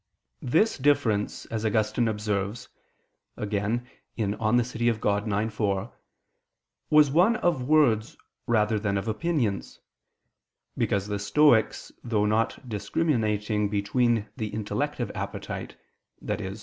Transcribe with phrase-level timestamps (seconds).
[0.41, 2.69] This difference, as Augustine observes
[3.37, 5.01] (De Civ.
[5.01, 5.93] Dei ix, 4),
[6.89, 8.17] was one of words
[8.47, 9.79] rather than of opinions.
[10.75, 15.75] Because the Stoics, through not discriminating between the intellective appetite,
[16.27, 16.55] i.e.